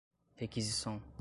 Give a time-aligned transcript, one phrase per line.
[0.39, 0.99] requisição